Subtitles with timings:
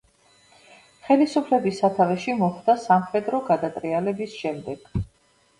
[1.09, 4.91] ხელისუფლების სათავეში მოხვდა სამხედრო გადატრიალების შემდეგ.